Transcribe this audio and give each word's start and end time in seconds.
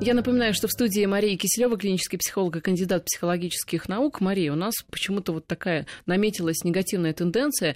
Я 0.00 0.14
напоминаю, 0.14 0.54
что 0.54 0.68
в 0.68 0.70
студии 0.70 1.04
Мария 1.06 1.36
Киселева, 1.36 1.76
клинический 1.76 2.20
психолог 2.20 2.54
и 2.54 2.60
кандидат 2.60 3.04
психологических 3.04 3.88
наук. 3.88 4.20
Мария, 4.20 4.52
у 4.52 4.54
нас 4.56 4.72
почему-то 4.90 5.32
вот 5.32 5.48
такая 5.48 5.86
наметилась 6.06 6.62
негативная 6.62 7.12
тенденция. 7.12 7.74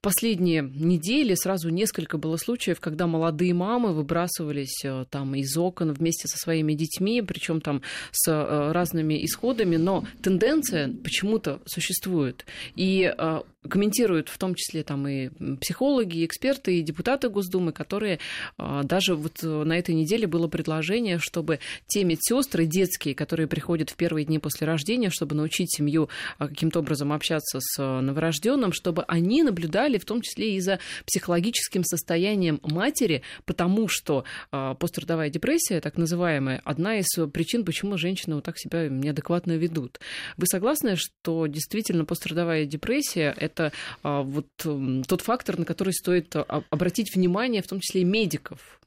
Последние 0.00 0.62
недели 0.62 1.34
сразу 1.34 1.70
несколько 1.70 2.16
было 2.16 2.36
случаев, 2.36 2.78
когда 2.78 3.08
молодые 3.08 3.54
мамы 3.54 3.92
выбрасывались 3.92 4.84
э, 4.84 5.04
там 5.10 5.34
из 5.34 5.56
окон 5.56 5.92
вместе 5.92 6.28
со 6.28 6.38
своими 6.38 6.74
детьми, 6.74 7.20
причем 7.22 7.60
там 7.60 7.82
с 8.12 8.30
э, 8.30 8.72
разными 8.72 9.24
исходами, 9.24 9.74
но 9.74 10.04
тенденция 10.22 10.94
почему-то 11.02 11.60
существует. 11.66 12.46
И 12.76 13.12
э, 13.18 13.40
комментируют 13.68 14.28
в 14.28 14.38
том 14.38 14.54
числе 14.54 14.84
там 14.84 15.08
и 15.08 15.30
психологи, 15.56 16.18
и 16.18 16.26
эксперты, 16.26 16.78
и 16.78 16.82
депутаты 16.82 17.30
Госдумы, 17.30 17.72
которые 17.72 18.18
даже 18.58 19.14
вот 19.14 19.42
на 19.42 19.78
этой 19.78 19.94
неделе 19.94 20.26
было 20.26 20.48
предложение, 20.48 21.18
чтобы 21.18 21.60
те 21.86 22.04
медсестры 22.04 22.66
детские, 22.66 23.14
которые 23.14 23.46
приходят 23.46 23.90
в 23.90 23.96
первые 23.96 24.24
дни 24.24 24.38
после 24.38 24.66
рождения, 24.66 25.10
чтобы 25.10 25.34
научить 25.34 25.74
семью 25.74 26.08
а, 26.38 26.48
каким-то 26.48 26.80
образом 26.80 27.12
общаться 27.12 27.60
с 27.60 27.76
а, 27.78 28.00
новорожденным, 28.00 28.72
чтобы 28.72 29.04
они 29.08 29.42
наблюдали 29.42 29.98
в 29.98 30.04
том 30.04 30.20
числе 30.22 30.56
и 30.56 30.60
за 30.60 30.78
психологическим 31.06 31.84
состоянием 31.84 32.60
матери, 32.62 33.22
потому 33.44 33.88
что 33.88 34.24
а, 34.50 34.74
пострадовая 34.74 35.30
депрессия, 35.30 35.80
так 35.80 35.96
называемая, 35.96 36.60
одна 36.64 36.98
из 36.98 37.06
причин, 37.32 37.64
почему 37.64 37.96
женщины 37.96 38.36
вот 38.36 38.44
так 38.44 38.58
себя 38.58 38.88
неадекватно 38.88 39.52
ведут. 39.52 40.00
Вы 40.36 40.46
согласны, 40.46 40.96
что 40.96 41.46
действительно 41.46 42.04
пострадовая 42.04 42.66
депрессия– 42.66 43.34
это 43.38 43.72
вот 44.02 44.46
тот 44.56 45.20
фактор, 45.20 45.58
на 45.58 45.64
который 45.64 45.92
стоит 45.92 46.34
обратить 46.70 47.14
внимание, 47.14 47.62
в 47.62 47.68
том 47.68 47.80
числе 47.80 48.02
и 48.02 48.04
медиков? 48.04 48.80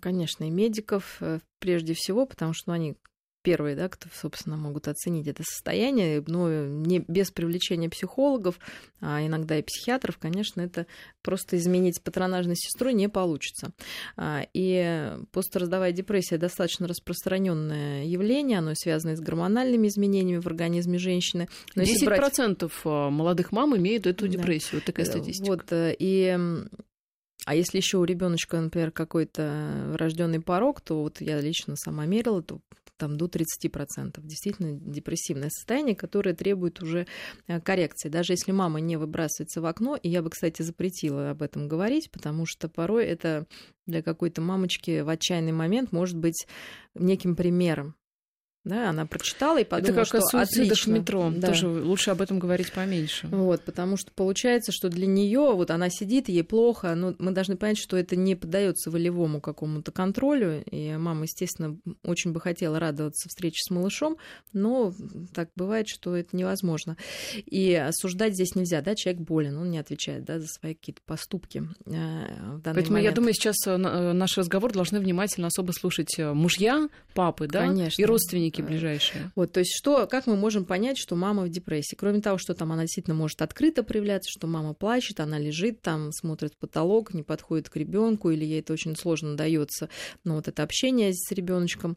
Конечно, 0.00 0.44
и 0.44 0.50
медиков 0.50 1.16
э, 1.20 1.40
прежде 1.58 1.94
всего, 1.94 2.26
потому 2.26 2.52
что 2.52 2.70
ну, 2.70 2.74
они 2.74 2.96
первые, 3.44 3.76
да, 3.76 3.88
кто, 3.88 4.08
собственно, 4.12 4.56
могут 4.56 4.88
оценить 4.88 5.28
это 5.28 5.42
состояние, 5.44 6.24
но 6.26 6.48
не 6.66 7.04
без 7.06 7.30
привлечения 7.30 7.90
психологов, 7.90 8.58
а 9.00 9.24
иногда 9.24 9.58
и 9.58 9.62
психиатров, 9.62 10.16
конечно, 10.18 10.62
это 10.62 10.86
просто 11.22 11.58
изменить 11.58 12.02
патронажной 12.02 12.56
сестру 12.56 12.90
не 12.90 13.08
получится. 13.08 13.72
А, 14.16 14.46
и 14.54 15.12
постраздовая 15.30 15.92
депрессия 15.92 16.38
достаточно 16.38 16.88
распространенное 16.88 18.04
явление, 18.04 18.58
оно 18.58 18.72
связано 18.74 19.14
с 19.14 19.20
гормональными 19.20 19.88
изменениями 19.88 20.40
в 20.40 20.46
организме 20.46 20.98
женщины. 20.98 21.48
Но 21.74 21.82
10% 21.82 22.04
брать... 22.06 22.72
А, 22.84 23.10
молодых 23.10 23.52
мам 23.52 23.76
имеют 23.76 24.06
эту 24.06 24.26
депрессию, 24.26 24.72
да. 24.72 24.76
вот 24.78 24.84
такая 24.86 25.04
статистика. 25.04 25.50
Вот, 25.50 25.70
э, 25.70 25.94
и 25.98 26.38
а 27.44 27.54
если 27.54 27.78
еще 27.78 27.98
у 27.98 28.04
ребеночка, 28.04 28.60
например, 28.60 28.90
какой-то 28.90 29.94
рожденный 29.98 30.40
порог, 30.40 30.80
то 30.80 31.02
вот 31.02 31.20
я 31.20 31.40
лично 31.40 31.76
сама 31.76 32.06
мерила, 32.06 32.42
то 32.42 32.60
там 32.96 33.16
до 33.16 33.26
30%. 33.26 34.20
Действительно 34.22 34.72
депрессивное 34.72 35.50
состояние, 35.50 35.96
которое 35.96 36.34
требует 36.34 36.80
уже 36.80 37.06
э, 37.46 37.60
коррекции. 37.60 38.08
Даже 38.08 38.32
если 38.32 38.52
мама 38.52 38.80
не 38.80 38.96
выбрасывается 38.96 39.60
в 39.60 39.66
окно, 39.66 39.96
и 39.96 40.08
я 40.08 40.22
бы, 40.22 40.30
кстати, 40.30 40.62
запретила 40.62 41.30
об 41.30 41.42
этом 41.42 41.68
говорить, 41.68 42.10
потому 42.10 42.46
что 42.46 42.68
порой 42.68 43.06
это 43.06 43.46
для 43.86 44.02
какой-то 44.02 44.40
мамочки 44.40 45.00
в 45.00 45.08
отчаянный 45.08 45.52
момент 45.52 45.92
может 45.92 46.16
быть 46.16 46.46
неким 46.94 47.36
примером 47.36 47.96
да, 48.64 48.90
она 48.90 49.04
прочитала 49.04 49.60
и 49.60 49.64
подумала, 49.64 50.02
Это 50.02 50.10
как 50.10 50.22
что 50.28 50.40
отлично. 50.40 50.94
в 50.94 50.98
метро. 50.98 51.30
Да. 51.36 51.48
Тоже 51.48 51.68
лучше 51.68 52.10
об 52.10 52.22
этом 52.22 52.38
говорить 52.38 52.72
поменьше. 52.72 53.26
Вот, 53.28 53.62
потому 53.62 53.98
что 53.98 54.10
получается, 54.12 54.72
что 54.72 54.88
для 54.88 55.06
нее 55.06 55.52
вот 55.52 55.70
она 55.70 55.90
сидит, 55.90 56.28
ей 56.28 56.42
плохо, 56.42 56.94
но 56.94 57.14
мы 57.18 57.32
должны 57.32 57.56
понять, 57.56 57.78
что 57.78 57.96
это 57.98 58.16
не 58.16 58.34
поддается 58.34 58.90
волевому 58.90 59.40
какому-то 59.40 59.92
контролю. 59.92 60.62
И 60.70 60.96
мама, 60.96 61.24
естественно, 61.24 61.76
очень 62.02 62.32
бы 62.32 62.40
хотела 62.40 62.80
радоваться 62.80 63.28
встрече 63.28 63.60
с 63.62 63.70
малышом, 63.70 64.16
но 64.54 64.94
так 65.34 65.50
бывает, 65.56 65.86
что 65.88 66.16
это 66.16 66.34
невозможно. 66.34 66.96
И 67.44 67.74
осуждать 67.74 68.32
здесь 68.32 68.54
нельзя, 68.54 68.80
да, 68.80 68.94
человек 68.94 69.20
болен, 69.22 69.58
он 69.58 69.70
не 69.70 69.78
отвечает, 69.78 70.24
да, 70.24 70.40
за 70.40 70.46
свои 70.46 70.74
какие-то 70.74 71.02
поступки. 71.04 71.68
Э, 71.86 72.58
Поэтому 72.64 72.94
момент. 72.94 73.04
я 73.04 73.12
думаю, 73.12 73.34
сейчас 73.34 73.56
э, 73.66 73.72
э, 73.72 74.12
наш 74.12 74.38
разговор 74.38 74.72
должны 74.72 75.00
внимательно 75.00 75.48
особо 75.48 75.72
слушать 75.72 76.16
мужья, 76.18 76.88
папы, 77.14 77.46
да, 77.46 77.66
Конечно. 77.66 78.00
и 78.00 78.04
родственники 78.04 78.53
родственники 78.54 78.62
ближайшие. 78.62 79.32
Вот, 79.34 79.52
то 79.52 79.60
есть 79.60 79.72
что, 79.76 80.06
как 80.06 80.26
мы 80.26 80.36
можем 80.36 80.64
понять, 80.64 80.98
что 80.98 81.16
мама 81.16 81.42
в 81.44 81.48
депрессии? 81.48 81.96
Кроме 81.96 82.20
того, 82.20 82.38
что 82.38 82.54
там 82.54 82.72
она 82.72 82.82
действительно 82.82 83.14
может 83.14 83.42
открыто 83.42 83.82
проявляться, 83.82 84.30
что 84.30 84.46
мама 84.46 84.74
плачет, 84.74 85.20
она 85.20 85.38
лежит 85.38 85.82
там, 85.82 86.12
смотрит 86.12 86.54
в 86.54 86.58
потолок, 86.58 87.14
не 87.14 87.22
подходит 87.22 87.68
к 87.68 87.76
ребенку, 87.76 88.30
или 88.30 88.44
ей 88.44 88.60
это 88.60 88.72
очень 88.72 88.96
сложно 88.96 89.36
дается, 89.36 89.88
но 90.24 90.36
вот 90.36 90.48
это 90.48 90.62
общение 90.62 91.12
с 91.12 91.30
ребеночком. 91.32 91.96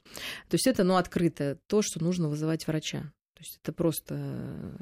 То 0.49 0.55
есть 0.55 0.67
это, 0.67 0.83
ну, 0.83 0.95
открытое, 0.95 1.59
то, 1.67 1.81
что 1.81 2.03
нужно 2.03 2.29
вызывать 2.29 2.67
врача. 2.67 3.11
То 3.37 3.43
есть 3.43 3.59
это 3.61 3.71
просто 3.71 4.15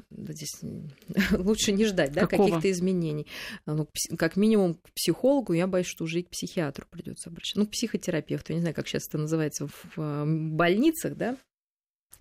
да, 0.08 0.32
здесь 0.32 0.62
лучше 1.38 1.72
не 1.72 1.84
ждать 1.84 2.12
да, 2.12 2.26
каких-то 2.26 2.70
изменений. 2.70 3.26
Ну, 3.66 3.86
как 4.16 4.36
минимум 4.36 4.76
к 4.76 4.94
психологу, 4.94 5.52
я 5.52 5.66
боюсь, 5.66 5.86
что 5.86 6.04
уже 6.04 6.20
и 6.20 6.22
к 6.22 6.30
психиатру 6.30 6.86
придется 6.88 7.28
обращаться. 7.28 7.58
Ну, 7.58 7.66
к 7.66 7.72
психотерапевту, 7.72 8.52
я 8.52 8.56
не 8.56 8.62
знаю, 8.62 8.74
как 8.74 8.88
сейчас 8.88 9.08
это 9.08 9.18
называется 9.18 9.68
в 9.94 10.24
больницах, 10.24 11.16
да, 11.16 11.36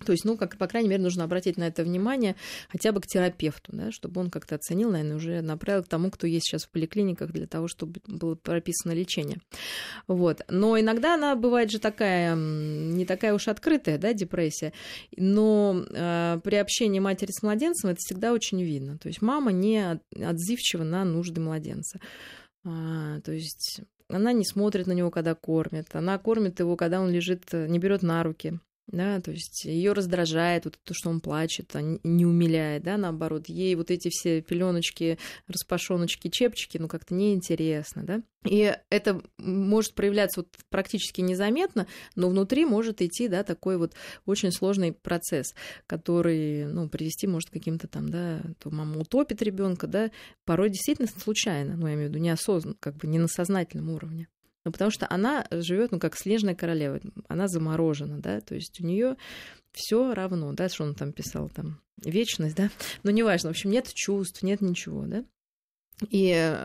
то 0.04 0.12
есть, 0.12 0.26
ну, 0.26 0.36
как, 0.38 0.58
по 0.58 0.68
крайней 0.68 0.90
мере, 0.90 1.02
нужно 1.02 1.24
обратить 1.24 1.58
на 1.58 1.68
это 1.68 1.84
внимание 1.84 2.36
хотя 2.70 2.92
бы 2.92 3.00
к 3.00 3.08
терапевту, 3.08 3.72
да, 3.74 3.92
чтобы 3.92 4.20
он 4.20 4.30
как-то 4.30 4.56
оценил, 4.56 4.92
наверное, 4.92 5.16
уже 5.16 5.42
направил 5.42 5.84
к 5.84 5.88
тому, 5.88 6.12
кто 6.12 6.28
есть 6.28 6.48
сейчас 6.48 6.66
в 6.66 6.70
поликлиниках 6.70 7.32
для 7.32 7.48
того, 7.48 7.68
чтобы 7.68 8.02
было 8.06 8.36
прописано 8.36 8.92
лечение. 8.92 9.40
Вот. 10.08 10.42
Но 10.50 10.80
иногда 10.80 11.16
она 11.16 11.36
бывает 11.36 11.72
же 11.72 11.80
такая, 11.80 12.36
не 12.36 13.06
такая 13.06 13.34
уж 13.34 13.48
открытая, 13.48 13.98
да, 13.98 14.14
депрессия, 14.14 14.74
но 15.16 15.86
э, 15.90 16.40
при 16.44 16.56
общении 16.56 17.00
матери 17.00 17.32
с 17.32 17.42
младенцем 17.42 17.92
это 17.92 18.00
всегда 18.00 18.34
очень 18.34 18.62
видно. 18.62 18.98
То 18.98 19.08
есть 19.08 19.22
мама 19.22 19.52
не 19.52 20.00
отзывчива 20.14 20.84
на 20.84 21.06
нужды 21.06 21.40
младенца. 21.40 22.00
А, 22.66 23.22
то 23.22 23.32
есть 23.32 23.82
она 24.10 24.34
не 24.34 24.46
смотрит 24.46 24.88
на 24.88 24.92
него, 24.92 25.10
когда 25.10 25.36
кормит, 25.36 25.88
она 25.94 26.18
кормит 26.18 26.60
его, 26.60 26.76
когда 26.76 27.00
он 27.00 27.10
лежит, 27.10 27.54
не 27.54 27.80
берет 27.80 28.04
на 28.04 28.22
руки, 28.24 28.60
да, 28.88 29.20
то 29.20 29.32
есть 29.32 29.66
ее 29.66 29.94
раздражает 29.94 30.66
вот 30.66 30.80
то, 30.84 30.94
что 30.94 31.10
он 31.10 31.20
плачет, 31.20 31.76
а 31.76 31.82
не 31.82 32.26
умиляет, 32.26 32.84
да, 32.84 32.98
наоборот, 32.98 33.48
ей 33.48 33.76
вот 33.76 33.92
эти 33.92 34.10
все 34.10 34.42
пеленочки, 34.42 35.18
распашоночки, 35.48 36.30
чепчики, 36.30 36.78
ну 36.78 36.88
как-то 36.88 37.14
неинтересно, 37.14 38.04
да, 38.04 38.22
и 38.46 38.76
это 38.90 39.22
может 39.38 39.96
проявляться 39.96 40.42
вот 40.42 40.50
практически 40.70 41.22
незаметно, 41.22 41.88
но 42.16 42.30
внутри 42.30 42.66
может 42.66 43.02
идти, 43.02 43.28
да, 43.28 43.44
такой 43.44 43.78
вот 43.78 43.94
очень 44.26 44.52
сложный 44.52 44.94
процесс, 44.94 45.56
который, 45.88 46.66
ну, 46.66 46.88
привести 46.88 47.28
может 47.28 47.50
к 47.50 47.54
каким-то 47.54 47.88
там, 47.88 48.10
да, 48.10 48.42
то 48.60 48.70
мама 48.70 49.00
утопит 49.00 49.42
ребенка, 49.42 49.88
да, 49.88 50.12
порой 50.46 50.70
действительно 50.70 51.08
случайно, 51.08 51.76
ну, 51.76 51.88
я 51.88 51.96
имею 51.96 52.10
в 52.10 52.14
виду 52.14 52.24
неосознанно, 52.24 52.76
как 52.80 52.98
бы 52.98 53.08
не 53.08 53.18
на 53.18 53.28
сознательном 53.28 53.90
уровне. 53.90 54.28
Ну, 54.66 54.72
потому 54.72 54.90
что 54.90 55.06
она 55.10 55.46
живет, 55.52 55.92
ну, 55.92 56.00
как 56.00 56.18
снежная 56.18 56.56
королева, 56.56 57.00
она 57.28 57.48
заморожена, 57.48 58.20
да, 58.20 58.42
то 58.42 58.56
есть 58.56 58.82
у 58.82 58.86
нее 58.86 59.16
все 59.72 60.14
равно, 60.14 60.54
да, 60.54 60.70
что 60.70 60.84
он 60.84 60.96
там 60.96 61.14
писал, 61.14 61.50
там, 61.50 61.80
вечность, 62.04 62.56
да, 62.56 62.72
но 63.04 63.12
неважно, 63.12 63.50
в 63.50 63.52
общем, 63.52 63.70
нет 63.70 63.94
чувств, 63.94 64.42
нет 64.42 64.62
ничего, 64.62 65.06
да. 65.06 65.24
И 66.10 66.58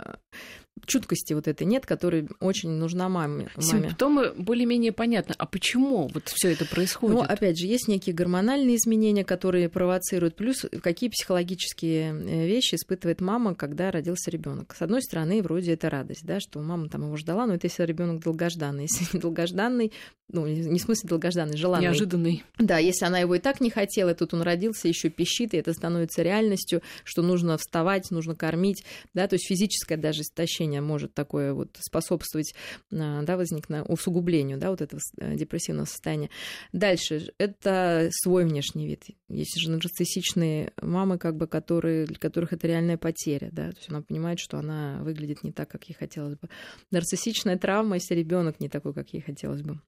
чуткости 0.86 1.32
вот 1.32 1.48
этой 1.48 1.66
нет, 1.66 1.86
которая 1.86 2.26
очень 2.40 2.70
нужна 2.70 3.08
маме. 3.08 3.48
Симптомы 3.58 4.32
более-менее 4.36 4.92
понятны. 4.92 5.34
А 5.38 5.46
почему 5.46 6.08
вот 6.12 6.28
все 6.28 6.52
это 6.52 6.64
происходит? 6.64 7.16
Ну, 7.16 7.22
опять 7.22 7.58
же, 7.58 7.66
есть 7.66 7.88
некие 7.88 8.14
гормональные 8.14 8.76
изменения, 8.76 9.24
которые 9.24 9.68
провоцируют. 9.68 10.36
Плюс 10.36 10.66
какие 10.82 11.10
психологические 11.10 12.12
э, 12.12 12.46
вещи 12.46 12.74
испытывает 12.74 13.20
мама, 13.20 13.54
когда 13.54 13.90
родился 13.90 14.30
ребенок. 14.30 14.74
С 14.76 14.82
одной 14.82 15.02
стороны, 15.02 15.42
вроде 15.42 15.72
это 15.72 15.90
радость, 15.90 16.24
да, 16.24 16.40
что 16.40 16.60
мама 16.60 16.88
там 16.88 17.04
его 17.04 17.16
ждала, 17.16 17.46
но 17.46 17.54
это 17.54 17.66
если 17.66 17.84
ребенок 17.84 18.22
долгожданный. 18.22 18.86
Если 19.00 19.18
долгожданный, 19.18 19.92
ну, 20.32 20.46
не 20.46 20.78
в 20.78 20.82
смысле 20.82 21.08
долгожданный, 21.08 21.56
желанный. 21.56 21.86
Неожиданный. 21.86 22.44
Да, 22.58 22.78
если 22.78 23.04
она 23.04 23.18
его 23.18 23.34
и 23.34 23.38
так 23.38 23.60
не 23.60 23.70
хотела, 23.70 24.14
тут 24.14 24.34
он 24.34 24.42
родился, 24.42 24.86
еще 24.86 25.08
пищит, 25.08 25.54
и 25.54 25.56
это 25.56 25.72
становится 25.72 26.22
реальностью, 26.22 26.82
что 27.04 27.22
нужно 27.22 27.56
вставать, 27.58 28.10
нужно 28.10 28.36
кормить, 28.36 28.84
да, 29.14 29.26
то 29.26 29.34
есть 29.34 29.46
физическое 29.46 29.96
даже 29.96 30.22
истощение 30.22 30.69
лечение 30.70 30.80
может 30.80 31.14
такое 31.14 31.52
вот 31.52 31.76
способствовать 31.80 32.54
а, 32.92 33.22
да, 33.22 33.36
возникновению, 33.36 33.90
усугублению 33.92 34.58
да, 34.58 34.70
вот 34.70 34.80
этого 34.80 35.00
э, 35.18 35.36
депрессивного 35.36 35.86
состояния. 35.86 36.30
Дальше, 36.72 37.32
это 37.38 38.08
свой 38.10 38.44
внешний 38.44 38.86
вид. 38.86 39.04
Есть 39.28 39.58
же 39.58 39.70
нарциссичные 39.70 40.72
мамы, 40.80 41.18
как 41.18 41.36
бы, 41.36 41.46
которые, 41.46 42.06
для 42.06 42.16
которых 42.16 42.52
это 42.52 42.66
реальная 42.66 42.96
потеря, 42.96 43.50
да, 43.52 43.70
то 43.70 43.76
есть 43.76 43.90
она 43.90 44.02
понимает, 44.02 44.38
что 44.38 44.58
она 44.58 45.00
выглядит 45.02 45.42
не 45.42 45.52
так, 45.52 45.68
как 45.68 45.84
ей 45.88 45.94
хотелось 45.94 46.36
бы. 46.38 46.48
Нарциссичная 46.90 47.58
травма, 47.58 47.96
если 47.96 48.14
ребенок 48.14 48.60
не 48.60 48.68
такой, 48.68 48.94
как 48.94 49.12
ей 49.12 49.20
хотелось 49.20 49.62
бы. 49.62 49.80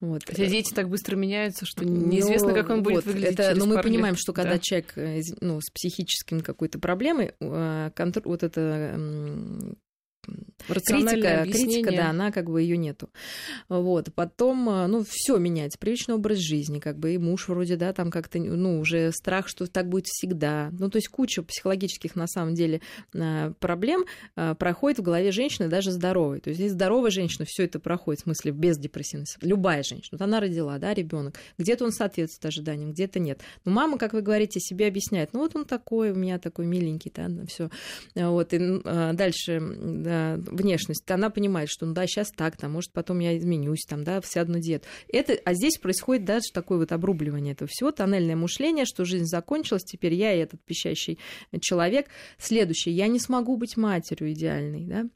Вот. 0.00 0.22
Хотя 0.26 0.46
дети 0.46 0.74
так 0.74 0.88
быстро 0.88 1.16
меняются, 1.16 1.64
что 1.64 1.84
неизвестно, 1.84 2.52
как 2.52 2.68
он 2.68 2.82
будет 2.82 2.96
вот, 2.96 3.06
выглядеть. 3.06 3.38
Это, 3.38 3.58
но 3.58 3.66
мы 3.66 3.80
понимаем, 3.80 4.14
лет. 4.14 4.20
что 4.20 4.32
когда 4.32 4.54
Да. 4.54 4.58
человек 4.58 4.92
э, 4.96 5.20
ну, 5.40 5.60
с 5.60 5.70
психическим 5.70 6.40
какой-то 6.40 6.78
проблемой, 6.78 7.32
э, 7.40 7.90
контр- 7.94 8.22
вот 8.24 8.42
это 8.42 8.98
критика, 10.66 11.44
критика, 11.44 11.92
да, 11.92 12.10
она 12.10 12.32
как 12.32 12.50
бы 12.50 12.60
ее 12.62 12.76
нету. 12.76 13.10
Вот. 13.68 14.12
Потом, 14.14 14.68
э, 14.68 14.86
ну, 14.86 15.04
все 15.08 15.36
меняется, 15.38 15.78
привычный 15.78 16.14
образ 16.14 16.38
жизни, 16.38 16.78
как 16.78 16.98
бы 16.98 17.14
и 17.14 17.18
муж 17.18 17.48
вроде, 17.48 17.76
да, 17.76 17.92
там 17.92 18.10
как-то, 18.10 18.38
ну, 18.38 18.80
уже 18.80 19.12
страх, 19.12 19.48
что 19.48 19.66
так 19.66 19.88
будет 19.88 20.06
всегда. 20.06 20.70
Ну, 20.78 20.90
то 20.90 20.96
есть 20.96 21.08
куча 21.08 21.42
психологических, 21.42 22.16
на 22.16 22.26
самом 22.26 22.54
деле, 22.54 22.80
э, 23.14 23.52
проблем 23.60 24.04
э, 24.36 24.54
проходит 24.58 24.98
в 24.98 25.02
голове 25.02 25.32
женщины, 25.32 25.68
даже 25.68 25.90
здоровой. 25.90 26.40
То 26.40 26.50
есть 26.50 26.60
здесь 26.60 26.72
здоровая 26.72 27.10
женщина 27.10 27.44
все 27.46 27.64
это 27.64 27.78
проходит, 27.78 28.20
в 28.20 28.24
смысле, 28.24 28.52
без 28.52 28.78
депрессивности. 28.78 29.38
Любая 29.42 29.82
женщина. 29.82 30.18
Вот 30.18 30.22
она 30.22 30.40
родила, 30.40 30.78
да, 30.78 30.94
ребенок. 30.94 31.36
Где-то 31.58 31.84
он 31.84 31.92
соответствует 31.92 32.46
ожиданиям, 32.46 32.92
где-то 32.92 33.18
нет. 33.18 33.40
Но 33.64 33.72
мама, 33.72 33.98
как 33.98 34.12
вы 34.12 34.22
говорите, 34.22 34.60
себе 34.60 34.86
объясняет, 34.86 35.32
ну, 35.32 35.40
вот 35.40 35.54
он 35.56 35.64
такой, 35.64 36.10
у 36.10 36.14
меня 36.14 36.38
такой 36.38 36.66
миленький, 36.66 37.12
да, 37.14 37.28
все. 37.46 37.70
Вот, 38.14 38.52
и 38.52 38.58
дальше 39.12 39.52
м, 39.52 40.02
да, 40.16 40.36
внешность, 40.36 41.10
она 41.10 41.30
понимает, 41.30 41.68
что, 41.68 41.86
ну 41.86 41.94
да, 41.94 42.06
сейчас 42.06 42.30
так, 42.30 42.56
там, 42.56 42.72
может, 42.72 42.92
потом 42.92 43.18
я 43.18 43.36
изменюсь, 43.36 43.84
там, 43.88 44.04
да, 44.04 44.20
сяду 44.24 44.52
на 44.52 44.60
диету. 44.60 44.86
Это, 45.08 45.38
а 45.44 45.54
здесь 45.54 45.78
происходит 45.78 46.24
даже 46.24 46.52
такое 46.52 46.78
вот 46.78 46.92
обрубливание 46.92 47.52
этого 47.52 47.68
всего, 47.70 47.92
тоннельное 47.92 48.36
мышление, 48.36 48.84
что 48.84 49.04
жизнь 49.04 49.26
закончилась, 49.26 49.84
теперь 49.84 50.14
я 50.14 50.34
и 50.34 50.38
этот 50.38 50.64
пищащий 50.64 51.18
человек. 51.60 52.06
Следующее, 52.38 52.94
я 52.94 53.08
не 53.08 53.18
смогу 53.18 53.56
быть 53.56 53.76
матерью 53.76 54.32
идеальной, 54.32 54.86
да, 54.86 55.06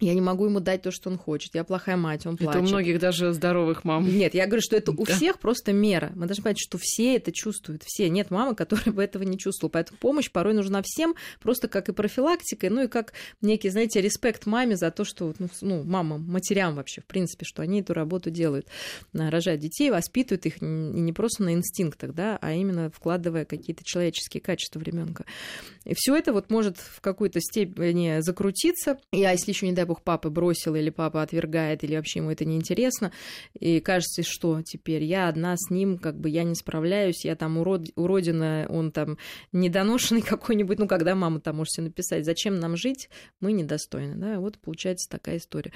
я 0.00 0.14
не 0.14 0.20
могу 0.20 0.46
ему 0.46 0.60
дать 0.60 0.82
то, 0.82 0.90
что 0.90 1.10
он 1.10 1.18
хочет. 1.18 1.54
Я 1.54 1.64
плохая 1.64 1.96
мать, 1.96 2.26
он 2.26 2.34
Это 2.34 2.44
плачет. 2.44 2.62
у 2.62 2.66
многих 2.66 2.98
даже 2.98 3.32
здоровых 3.32 3.84
мам. 3.84 4.06
Нет, 4.08 4.34
я 4.34 4.46
говорю, 4.46 4.62
что 4.62 4.76
это 4.76 4.92
у 4.92 5.04
Да. 5.04 5.14
всех 5.14 5.38
просто 5.38 5.72
мера. 5.72 6.10
Мы 6.14 6.26
должны 6.26 6.42
понять, 6.42 6.58
что 6.58 6.78
все 6.80 7.16
это 7.16 7.32
чувствуют. 7.32 7.82
Все. 7.84 8.08
Нет 8.08 8.30
мамы, 8.30 8.54
которая 8.54 8.92
бы 8.92 9.02
этого 9.02 9.22
не 9.22 9.38
чувствовала. 9.38 9.70
Поэтому 9.70 9.98
помощь 9.98 10.30
порой 10.30 10.54
нужна 10.54 10.82
всем, 10.84 11.14
просто 11.40 11.68
как 11.68 11.88
и 11.88 11.92
профилактика, 11.92 12.68
ну 12.70 12.84
и 12.84 12.88
как 12.88 13.12
некий, 13.42 13.68
знаете, 13.70 14.00
респект 14.00 14.46
маме 14.46 14.76
за 14.76 14.90
то, 14.90 15.04
что, 15.04 15.34
ну, 15.38 15.48
ну 15.60 15.82
мамам, 15.84 16.24
матерям 16.26 16.74
вообще, 16.74 17.00
в 17.02 17.06
принципе, 17.06 17.44
что 17.44 17.62
они 17.62 17.80
эту 17.80 17.94
работу 17.94 18.30
делают. 18.30 18.66
А, 19.16 19.30
Рожают 19.30 19.60
детей, 19.60 19.90
воспитывают 19.90 20.46
их 20.46 20.62
и 20.62 20.64
не 20.64 21.12
просто 21.12 21.42
на 21.44 21.52
инстинктах, 21.54 22.14
да, 22.14 22.38
а 22.40 22.52
именно 22.52 22.90
вкладывая 22.90 23.44
какие-то 23.44 23.82
человеческие 23.84 24.40
качества 24.40 24.78
в 24.80 24.82
ребенка. 24.82 25.24
И 25.84 25.94
все 25.94 26.16
это 26.16 26.32
вот 26.32 26.50
может 26.50 26.78
в 26.78 27.00
какой-то 27.00 27.40
степени 27.40 28.20
закрутиться. 28.20 28.98
И, 29.12 29.22
а 29.24 29.32
если 29.32 29.50
еще, 29.52 29.66
не 29.66 29.72
дай 29.72 29.84
бог, 29.90 30.02
папа 30.02 30.30
бросил, 30.30 30.76
или 30.76 30.90
папа 30.90 31.22
отвергает, 31.22 31.82
или 31.82 31.96
вообще 31.96 32.20
ему 32.20 32.30
это 32.30 32.44
неинтересно, 32.44 33.10
и 33.58 33.80
кажется, 33.80 34.22
что 34.22 34.62
теперь 34.62 35.02
я 35.02 35.28
одна 35.28 35.56
с 35.56 35.68
ним, 35.68 35.98
как 35.98 36.16
бы 36.18 36.28
я 36.28 36.44
не 36.44 36.54
справляюсь, 36.54 37.24
я 37.24 37.34
там 37.34 37.58
урод, 37.58 37.88
уродина, 37.96 38.66
он 38.68 38.92
там 38.92 39.18
недоношенный 39.52 40.22
какой-нибудь, 40.34 40.78
ну, 40.78 40.86
когда 40.86 41.14
мама 41.16 41.40
там 41.40 41.56
может 41.56 41.72
себе 41.72 41.86
написать, 41.86 42.24
зачем 42.24 42.60
нам 42.60 42.76
жить, 42.76 43.10
мы 43.40 43.52
недостойны, 43.52 44.14
да, 44.14 44.38
вот 44.38 44.58
получается 44.58 45.10
такая 45.10 45.38
история. 45.38 45.72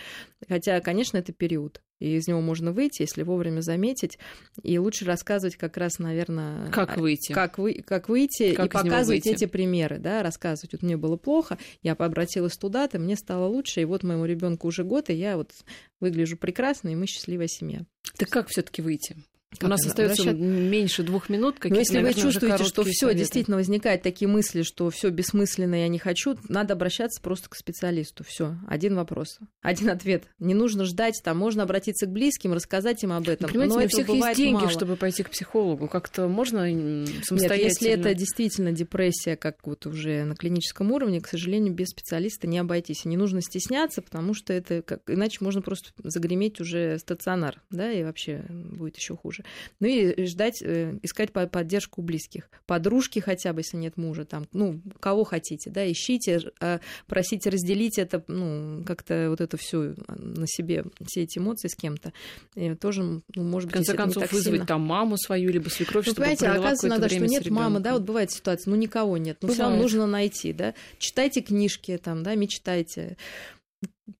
Хотя, 0.48 0.80
конечно, 0.80 1.18
это 1.18 1.32
период, 1.32 1.82
и 2.04 2.16
из 2.16 2.28
него 2.28 2.40
можно 2.42 2.70
выйти, 2.72 3.02
если 3.02 3.22
вовремя 3.22 3.60
заметить, 3.62 4.18
и 4.62 4.78
лучше 4.78 5.06
рассказывать 5.06 5.56
как 5.56 5.76
раз, 5.78 5.98
наверное, 5.98 6.70
Как 6.70 6.98
выйти? 6.98 7.32
как, 7.32 7.58
вы, 7.58 7.82
как 7.86 8.08
выйти 8.10 8.52
Как 8.54 8.66
и 8.66 8.68
показывать 8.68 9.24
выйти? 9.24 9.36
эти 9.36 9.46
примеры, 9.46 9.98
да, 9.98 10.22
рассказывать. 10.22 10.72
Вот 10.72 10.82
мне 10.82 10.98
было 10.98 11.16
плохо, 11.16 11.56
я 11.82 11.92
обратилась 11.92 12.56
туда-то, 12.58 12.98
мне 12.98 13.16
стало 13.16 13.46
лучше, 13.46 13.80
и 13.80 13.84
вот 13.86 14.02
моему 14.02 14.26
ребенку 14.26 14.68
уже 14.68 14.84
год, 14.84 15.08
и 15.08 15.14
я 15.14 15.36
вот 15.38 15.52
выгляжу 16.00 16.36
прекрасно, 16.36 16.90
и 16.90 16.94
мы 16.94 17.06
счастливая 17.06 17.48
семья. 17.48 17.80
Так 18.18 18.28
как 18.28 18.48
все-таки 18.48 18.82
выйти? 18.82 19.16
Как 19.58 19.64
У 19.64 19.70
нас 19.70 19.84
остается 19.86 20.32
меньше 20.32 21.02
двух 21.02 21.28
минут. 21.28 21.56
Но 21.62 21.76
если 21.76 21.96
вы 21.96 22.02
наверное, 22.02 22.24
уже 22.26 22.32
чувствуете, 22.32 22.64
что 22.64 22.82
все 22.84 23.06
советы. 23.06 23.18
действительно 23.20 23.56
возникают 23.56 24.02
такие 24.02 24.28
мысли, 24.28 24.62
что 24.62 24.90
все 24.90 25.10
бессмысленно, 25.10 25.76
я 25.76 25.88
не 25.88 25.98
хочу, 25.98 26.36
надо 26.48 26.74
обращаться 26.74 27.20
просто 27.22 27.48
к 27.48 27.56
специалисту. 27.56 28.24
Все, 28.24 28.56
один 28.66 28.96
вопрос, 28.96 29.38
один 29.62 29.90
ответ. 29.90 30.24
Не 30.38 30.54
нужно 30.54 30.84
ждать, 30.84 31.20
там 31.22 31.38
можно 31.38 31.62
обратиться 31.62 32.06
к 32.06 32.10
близким, 32.10 32.52
рассказать 32.52 33.02
им 33.02 33.12
об 33.12 33.28
этом. 33.28 33.48
Понимаете, 33.48 33.74
но 33.74 33.84
у 33.84 33.88
всех 33.88 34.08
есть 34.08 34.36
деньги, 34.36 34.54
мало. 34.54 34.70
чтобы 34.70 34.96
пойти 34.96 35.22
к 35.22 35.30
психологу. 35.30 35.88
Как-то 35.88 36.28
можно 36.28 36.70
м, 36.70 37.04
Нет, 37.04 37.24
самостоятельно? 37.24 37.68
если 37.68 37.90
это 37.90 38.14
действительно 38.14 38.72
депрессия, 38.72 39.36
как 39.36 39.66
вот 39.66 39.86
уже 39.86 40.24
на 40.24 40.34
клиническом 40.34 40.90
уровне, 40.92 41.20
к 41.20 41.28
сожалению, 41.28 41.74
без 41.74 41.88
специалиста 41.88 42.46
не 42.46 42.58
обойтись. 42.58 43.04
И 43.04 43.08
не 43.08 43.16
нужно 43.16 43.40
стесняться, 43.40 44.02
потому 44.02 44.34
что 44.34 44.52
это 44.52 44.82
как... 44.82 45.02
иначе 45.08 45.38
можно 45.40 45.62
просто 45.62 45.90
загреметь 46.02 46.60
уже 46.60 46.98
стационар, 46.98 47.62
да, 47.70 47.92
и 47.92 48.02
вообще 48.02 48.44
будет 48.48 48.96
еще 48.96 49.16
хуже. 49.16 49.43
Ну 49.80 49.86
и 49.86 50.24
ждать, 50.26 50.62
э, 50.62 50.98
искать 51.02 51.32
по- 51.32 51.46
поддержку 51.46 52.02
близких. 52.02 52.48
Подружки 52.66 53.18
хотя 53.20 53.52
бы, 53.52 53.60
если 53.60 53.76
нет 53.76 53.96
мужа, 53.96 54.24
там, 54.24 54.46
ну, 54.52 54.80
кого 55.00 55.24
хотите, 55.24 55.70
да, 55.70 55.90
ищите, 55.90 56.40
а 56.60 56.80
просите 57.06 57.50
разделить 57.50 57.98
это, 57.98 58.24
ну, 58.28 58.82
как-то 58.84 59.26
вот 59.30 59.40
это 59.40 59.56
все 59.56 59.94
на 60.08 60.46
себе, 60.46 60.84
все 61.06 61.22
эти 61.22 61.38
эмоции 61.38 61.68
с 61.68 61.74
кем-то. 61.74 62.12
И 62.54 62.74
тоже, 62.74 63.02
ну, 63.02 63.22
может 63.36 63.70
В 63.70 63.72
быть, 63.72 63.74
конце 63.74 63.92
это 63.92 64.02
не 64.02 64.04
концов, 64.12 64.32
вызвать 64.32 64.52
сильно. 64.54 64.66
там 64.66 64.82
маму 64.82 65.16
свою, 65.18 65.50
либо 65.50 65.68
свекровь, 65.68 66.06
Ну, 66.06 66.12
чтобы 66.12 66.20
понимаете, 66.22 66.46
оказывается 66.48 66.86
иногда, 66.88 67.08
что 67.08 67.26
нет 67.26 67.50
мамы, 67.50 67.80
да, 67.80 67.92
вот 67.94 68.02
бывает 68.02 68.30
ситуация, 68.30 68.70
ну 68.70 68.76
никого 68.76 69.16
нет, 69.16 69.38
но 69.42 69.48
все 69.48 69.62
равно 69.62 69.78
нужно 69.82 70.06
найти, 70.06 70.52
да. 70.52 70.74
Читайте 70.98 71.40
книжки, 71.40 71.98
там, 72.02 72.22
да, 72.22 72.34
мечтайте, 72.34 73.16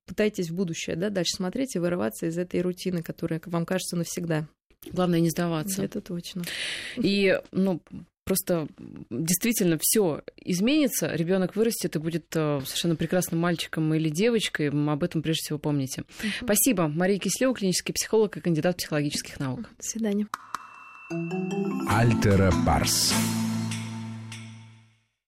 пытайтесь 0.06 0.50
в 0.50 0.54
будущее, 0.54 0.96
да, 0.96 1.10
дальше 1.10 1.36
смотреть 1.36 1.76
и 1.76 1.78
вырываться 1.78 2.26
из 2.26 2.38
этой 2.38 2.60
рутины, 2.60 3.02
которая 3.02 3.40
вам 3.46 3.66
кажется 3.66 3.96
навсегда. 3.96 4.46
Главное 4.92 5.20
не 5.20 5.31
сдаваться. 5.31 5.82
Это 5.82 6.00
точно. 6.00 6.42
И, 6.96 7.38
ну, 7.52 7.81
просто 8.25 8.66
действительно 9.10 9.78
все 9.81 10.22
изменится, 10.36 11.14
ребенок 11.14 11.56
вырастет 11.56 11.96
и 11.96 11.98
будет 11.98 12.26
э, 12.34 12.60
совершенно 12.64 12.96
прекрасным 12.96 13.40
мальчиком 13.40 13.92
или 13.94 14.08
девочкой. 14.08 14.70
Об 14.70 15.02
этом 15.02 15.22
прежде 15.22 15.42
всего 15.44 15.58
помните. 15.58 16.04
Спасибо. 16.42 16.88
Мария 16.88 17.19
Кислева, 17.19 17.54
клинический 17.54 17.94
психолог 17.94 18.36
и 18.36 18.40
кандидат 18.40 18.78
психологических 18.78 19.38
наук. 19.38 19.60
До 19.60 19.82
свидания. 19.82 20.26
Альтера 21.88 22.52
Парс. 22.64 23.14